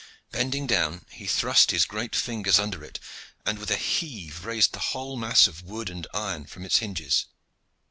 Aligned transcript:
Bending 0.31 0.65
down, 0.65 1.05
he 1.11 1.27
thrust 1.27 1.69
his 1.69 1.85
great 1.85 2.15
fingers 2.15 2.57
under 2.57 2.83
it, 2.83 2.99
and 3.45 3.59
with 3.59 3.69
a 3.69 3.75
heave 3.77 4.43
raised 4.45 4.73
the 4.73 4.79
whole 4.97 5.15
mass 5.15 5.45
of 5.45 5.61
wood 5.61 5.91
and 5.91 6.07
iron 6.11 6.45
from 6.47 6.65
its 6.65 6.77
hinges. 6.79 7.27